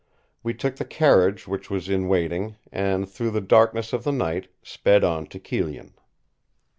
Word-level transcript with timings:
We 0.41 0.55
took 0.55 0.77
the 0.77 0.85
carriage 0.85 1.47
which 1.47 1.69
was 1.69 1.87
in 1.87 2.07
waiting, 2.07 2.55
and 2.71 3.07
through 3.07 3.29
the 3.29 3.39
darkness 3.39 3.93
of 3.93 4.03
the 4.03 4.11
night 4.11 4.47
sped 4.63 5.03
on 5.03 5.27
to 5.27 5.39
Kyllion. 5.39 5.93